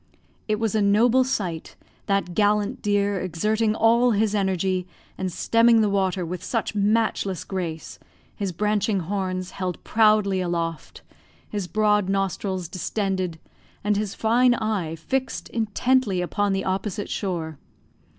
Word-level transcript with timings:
It 0.47 0.59
was 0.59 0.73
a 0.73 0.81
noble 0.81 1.23
sight, 1.23 1.75
that 2.07 2.33
gallant 2.33 2.81
deer 2.81 3.19
exerting 3.19 3.75
all 3.75 4.13
his 4.13 4.33
energy, 4.33 4.87
and 5.15 5.31
stemming 5.31 5.81
the 5.81 5.91
water 5.91 6.25
with 6.25 6.43
such 6.43 6.73
matchless 6.73 7.43
grace, 7.43 7.99
his 8.35 8.51
branching 8.51 9.01
horns 9.01 9.51
held 9.51 9.83
proudly 9.83 10.41
aloft, 10.41 11.03
his 11.47 11.67
broad 11.67 12.09
nostrils 12.09 12.67
distended, 12.67 13.37
and 13.83 13.95
his 13.95 14.15
fine 14.15 14.55
eye 14.55 14.95
fixed 14.95 15.49
intently 15.49 16.19
upon 16.19 16.53
the 16.53 16.65
opposite 16.65 17.07
shore. 17.07 17.59